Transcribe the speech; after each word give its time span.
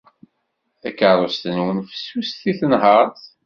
Takeṛṛust-nwen 0.81 1.77
fessuset 1.89 2.43
i 2.51 2.53
tenhaṛt. 2.59 3.21